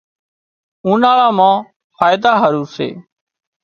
اُوناۯا 0.85 1.27
مان 1.37 1.55
فائيدا 1.97 2.31
هارو 2.41 2.63
سي 2.75 2.87